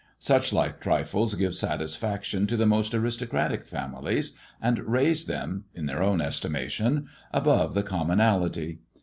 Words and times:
Such 0.17 0.51
like 0.51 0.79
trifles 0.79 1.35
give 1.35 1.51
ifaction 1.51 2.47
to 2.47 2.57
the 2.57 2.65
most 2.65 2.95
aristocratic 2.95 3.67
families, 3.67 4.35
and 4.59 4.79
raise 4.79 5.29
a 5.29 5.59
(in 5.75 5.85
their 5.85 6.01
own 6.01 6.21
estimation) 6.21 7.07
above 7.31 7.75
the 7.75 7.83
commonalty. 7.83 8.79